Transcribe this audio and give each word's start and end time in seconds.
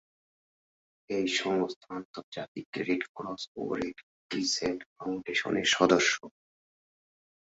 এই 1.09 1.25
সংস্থা 1.39 1.89
আন্তর্জাতিক 1.95 2.67
রেড 2.79 3.03
ক্রস 3.15 3.43
ও 3.55 3.61
রেড 3.75 3.97
ক্রিসেন্ট 4.31 4.81
ফেডারেশনের 4.95 5.67
সদস্য। 5.75 6.15